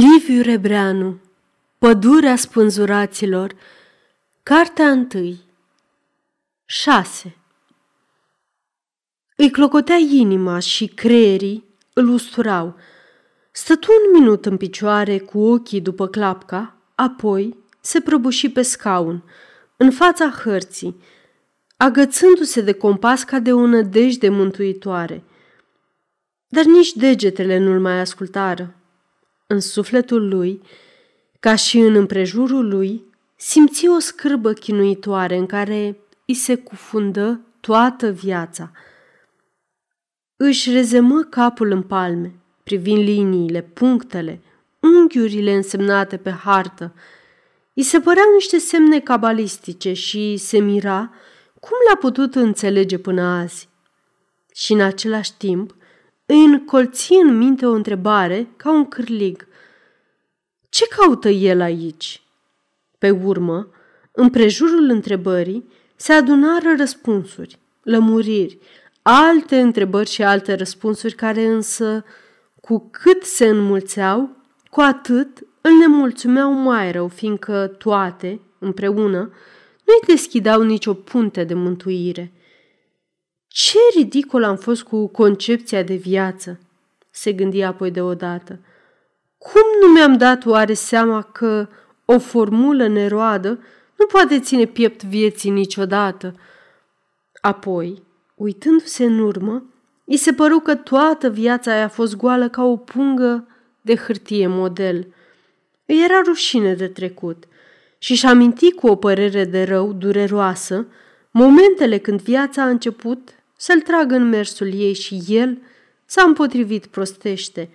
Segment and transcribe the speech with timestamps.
[0.00, 1.20] Liviu Rebreanu
[1.78, 3.54] Pădurea spânzuraților
[4.42, 5.40] Cartea întâi
[6.64, 7.36] 6
[9.36, 12.76] Îi clocotea inima și creierii îl usturau.
[13.50, 19.24] Stătu un minut în picioare cu ochii după clapca, apoi se prăbuși pe scaun,
[19.76, 21.02] în fața hărții,
[21.76, 25.24] agățându-se de compas ca de o nădejde mântuitoare.
[26.46, 28.74] Dar nici degetele nu-l mai ascultară
[29.54, 30.62] în sufletul lui,
[31.40, 33.04] ca și în împrejurul lui,
[33.36, 38.70] simți o scârbă chinuitoare în care îi se cufundă toată viața.
[40.36, 44.40] Își rezemă capul în palme, privind liniile, punctele,
[44.80, 46.94] unghiurile însemnate pe hartă.
[47.74, 51.10] Îi se păreau niște semne cabalistice și se mira
[51.60, 53.68] cum l-a putut înțelege până azi.
[54.54, 55.74] Și în același timp
[56.26, 59.46] îi încolți în minte o întrebare ca un cârlig.
[60.68, 62.22] Ce caută el aici?
[62.98, 63.68] Pe urmă,
[64.12, 68.58] în prejurul întrebării, se adunară răspunsuri, lămuriri,
[69.02, 72.04] alte întrebări și alte răspunsuri care însă,
[72.60, 74.36] cu cât se înmulțeau,
[74.70, 79.18] cu atât îl nemulțumeau mai rău, fiindcă toate, împreună,
[79.84, 82.32] nu-i deschideau nicio punte de mântuire–
[83.56, 86.60] ce ridicol am fost cu concepția de viață,
[87.10, 88.58] se gândi apoi deodată.
[89.38, 91.68] Cum nu mi-am dat oare seama că
[92.04, 93.48] o formulă neroadă
[93.98, 96.34] nu poate ține piept vieții niciodată?
[97.40, 98.02] Apoi,
[98.34, 99.64] uitându-se în urmă,
[100.04, 103.46] îi se păru că toată viața aia a fost goală ca o pungă
[103.80, 105.14] de hârtie model.
[105.86, 107.44] Îi era rușine de trecut
[107.98, 110.86] și-și aminti cu o părere de rău dureroasă
[111.30, 115.58] momentele când viața a început să-l tragă în mersul ei și el
[116.04, 117.70] s-a împotrivit prostește,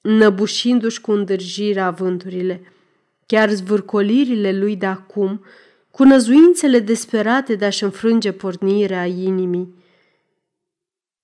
[0.00, 2.72] năbușindu-și cu îndârjirea vânturile.
[3.26, 5.44] Chiar zvârcolirile lui de acum,
[5.90, 9.74] cu năzuințele desperate de a-și înfrânge pornirea inimii.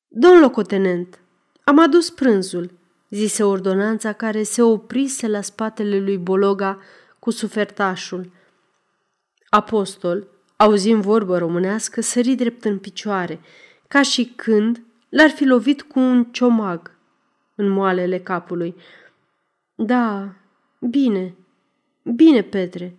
[0.08, 1.18] Domn locotenent,
[1.64, 2.70] am adus prânzul,
[3.10, 6.80] zise ordonanța care se oprise la spatele lui Bologa
[7.18, 8.30] cu sufertașul.
[9.48, 10.26] Apostol,
[10.56, 13.40] auzind vorbă românească, sări drept în picioare–
[13.92, 16.90] ca și când l-ar fi lovit cu un ciomag
[17.54, 18.74] în moalele capului.
[19.74, 20.34] Da,
[20.80, 21.34] bine,
[22.02, 22.96] bine, Petre,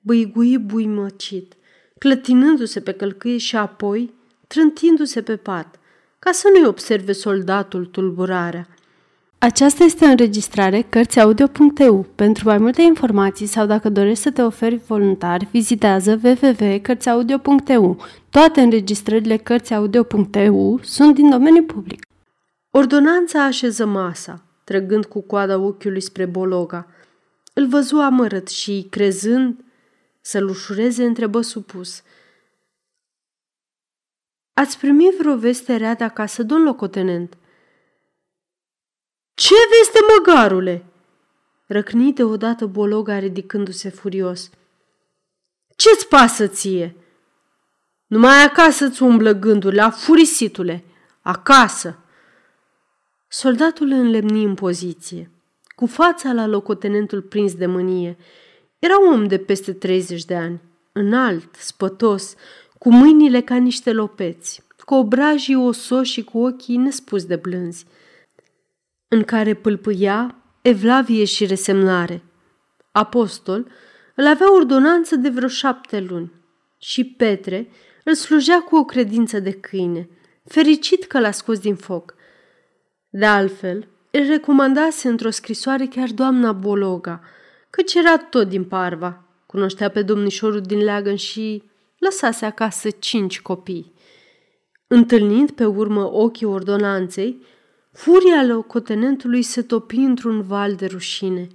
[0.00, 1.54] băigui buimăcit,
[1.98, 4.14] clătinându-se pe călcâie și apoi
[4.46, 5.78] trântindu-se pe pat,
[6.18, 8.68] ca să nu-i observe soldatul tulburarea.
[9.44, 12.06] Aceasta este o înregistrare Cărțiaudio.eu.
[12.14, 18.04] Pentru mai multe informații sau dacă dorești să te oferi voluntar, vizitează www.cărțiaudio.eu.
[18.30, 22.06] Toate înregistrările Cărțiaudio.eu sunt din domeniu public.
[22.70, 26.86] Ordonanța așeză masa, trăgând cu coada ochiului spre Bologa.
[27.52, 29.64] Îl văzu amărât și, crezând
[30.20, 32.02] să-l ușureze, întrebă supus.
[34.52, 37.36] Ați primit vreo veste rea de acasă, domn locotenent?"
[39.44, 40.84] Ce veste, măgarule?"
[41.66, 44.50] Răcni deodată Bologa ridicându-se furios.
[45.76, 46.96] Ce-ți pasă ție?"
[48.06, 50.84] Numai acasă-ți umblă gândurile, afurisitule,
[51.20, 51.98] acasă!"
[53.28, 55.30] Soldatul înlemni în poziție,
[55.74, 58.16] cu fața la locotenentul prins de mânie.
[58.78, 60.60] Era un om de peste 30 de ani,
[60.92, 62.34] înalt, spătos,
[62.78, 67.86] cu mâinile ca niște lopeți, cu obrajii osoși și cu ochii nespus de blânzi
[69.08, 72.22] în care pâlpâia evlavie și resemnare.
[72.92, 73.70] Apostol
[74.14, 76.32] îl avea ordonanță de vreo șapte luni
[76.78, 77.68] și Petre
[78.04, 80.08] îl slujea cu o credință de câine,
[80.44, 82.14] fericit că l-a scos din foc.
[83.08, 87.20] De altfel, îl recomandase într-o scrisoare chiar doamna Bologa,
[87.70, 91.62] căci era tot din Parva, cunoștea pe domnișorul din Leagăn și
[91.98, 93.92] lăsase acasă cinci copii.
[94.86, 97.46] Întâlnind pe urmă ochii ordonanței,
[97.94, 101.48] Furia locotenentului se topi într-un val de rușine.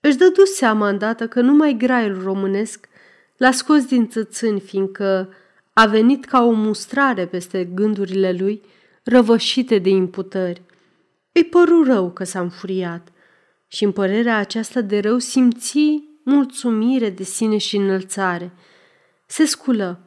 [0.00, 2.88] Își dădu seama îndată că numai graiul românesc
[3.36, 5.34] l-a scos din țățâni, fiindcă
[5.72, 8.62] a venit ca o mustrare peste gândurile lui,
[9.02, 10.62] răvășite de imputări.
[11.32, 13.08] Îi păru rău că s-a înfuriat
[13.66, 15.78] și în părerea aceasta de rău simți
[16.24, 18.52] mulțumire de sine și înălțare.
[19.26, 20.00] Se sculă,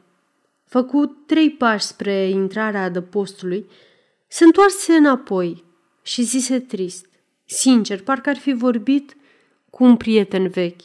[0.64, 3.66] făcu trei pași spre intrarea adăpostului
[4.34, 5.64] se întoarse înapoi
[6.02, 7.06] și zise trist,
[7.44, 9.16] sincer, parcă ar fi vorbit
[9.70, 10.80] cu un prieten vechi.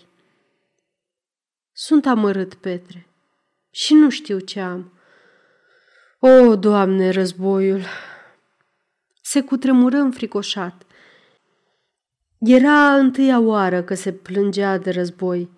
[1.72, 3.08] Sunt amărât, Petre,
[3.72, 4.94] și nu știu ce am.
[6.20, 7.82] O, Doamne, războiul!
[9.22, 10.86] Se cutremură înfricoșat.
[12.40, 15.50] Era întâia oară că se plângea de război.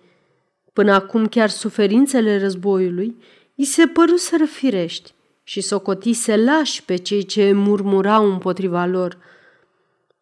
[0.72, 3.22] Până acum chiar suferințele războiului
[3.56, 9.18] îi se păruseră firești și socotise lași pe cei ce murmurau împotriva lor.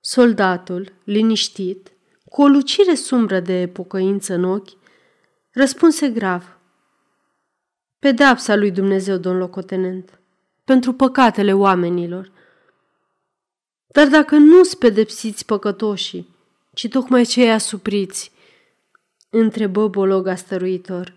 [0.00, 1.92] Soldatul, liniștit,
[2.24, 4.70] cu o lucire sumbră de pocăință în ochi,
[5.50, 6.58] răspunse grav.
[7.98, 10.20] Pedapsa lui Dumnezeu, domn locotenent,
[10.64, 12.32] pentru păcatele oamenilor.
[13.86, 16.28] Dar dacă nu-ți pedepsiți păcătoșii,
[16.74, 18.32] ci tocmai cei asupriți,
[19.30, 21.16] întrebă bologa stăruitor.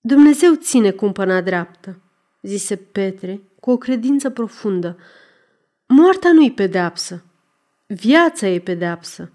[0.00, 2.00] Dumnezeu ține cumpăna dreaptă,
[2.48, 4.98] zise Petre cu o credință profundă.
[5.86, 7.24] Moartea nu-i pedeapsă,
[7.86, 9.32] viața e pedeapsă.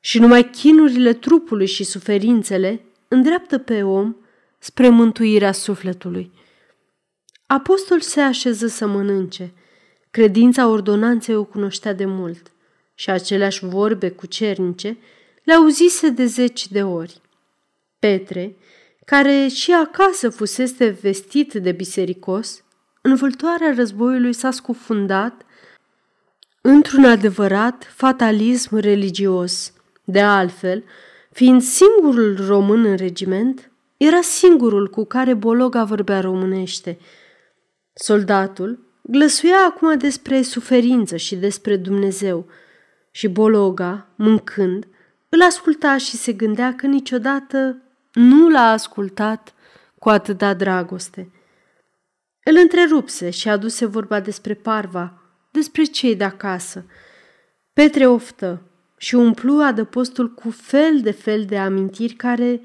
[0.00, 4.16] Și numai chinurile trupului și suferințele îndreaptă pe om
[4.58, 6.32] spre mântuirea sufletului.
[7.46, 9.52] Apostol se așeză să mănânce.
[10.10, 12.52] Credința ordonanței o cunoștea de mult
[12.94, 14.96] și aceleași vorbe cu cernice
[15.42, 17.20] le auzise de zeci de ori.
[17.98, 18.56] Petre,
[19.04, 22.64] care și acasă fusese vestit de bisericos,
[23.02, 25.42] în vâltoarea războiului s-a scufundat
[26.60, 29.72] într-un adevărat fatalism religios.
[30.04, 30.84] De altfel,
[31.30, 36.98] fiind singurul român în regiment, era singurul cu care Bologa vorbea românește.
[37.94, 42.46] Soldatul glăsuia acum despre suferință și despre Dumnezeu
[43.10, 44.86] și Bologa, mâncând,
[45.28, 47.82] îl asculta și se gândea că niciodată
[48.14, 49.54] nu l-a ascultat
[49.98, 51.30] cu atâta dragoste.
[52.44, 56.84] Îl întrerupse și aduse vorba despre Parva, despre cei de acasă.
[57.72, 58.62] Petre oftă
[58.96, 62.60] și umplu adăpostul cu fel de fel de amintiri care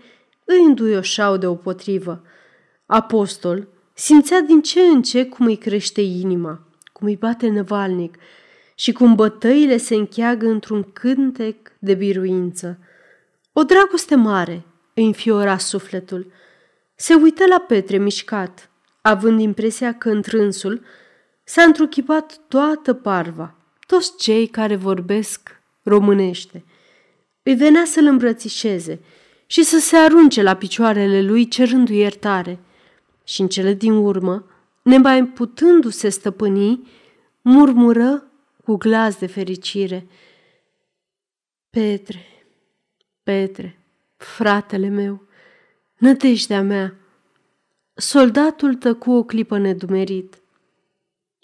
[0.46, 2.24] îi înduioșau de potrivă.
[2.86, 8.18] Apostol simțea din ce în ce cum îi crește inima, cum îi bate năvalnic
[8.76, 12.80] și cum bătăile se încheagă într-un cântec de biruință.
[13.54, 14.66] O dragoste mare
[15.00, 16.32] îi înfiora sufletul.
[16.96, 18.70] Se uită la Petre mișcat,
[19.02, 20.82] având impresia că întrânsul
[21.44, 23.56] s-a întruchipat toată parva,
[23.88, 26.64] toți cei care vorbesc românește.
[27.44, 29.00] Îi venea să-l îmbrățișeze
[29.46, 32.60] și să se arunce la picioarele lui cerându iertare.
[33.24, 34.46] Și în cele din urmă,
[34.82, 36.88] nemai putându-se stăpâni,
[37.42, 38.24] murmură
[38.64, 40.08] cu glas de fericire.
[41.70, 42.26] Petre,
[43.24, 43.79] Petre,
[44.20, 45.28] fratele meu,
[45.98, 46.96] nădejdea mea.
[47.94, 50.42] Soldatul tăcu o clipă nedumerit.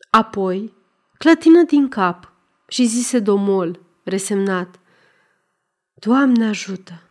[0.10, 0.74] Apoi
[1.18, 2.34] clătină din cap
[2.68, 4.80] și zise domol, resemnat,
[5.94, 7.05] Doamne ajută!